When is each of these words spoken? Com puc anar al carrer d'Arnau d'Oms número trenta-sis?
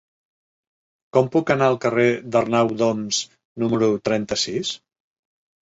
Com 1.17 1.27
puc 1.35 1.51
anar 1.55 1.67
al 1.73 1.77
carrer 1.83 2.07
d'Arnau 2.37 2.73
d'Oms 2.81 3.21
número 3.65 3.91
trenta-sis? 4.11 4.77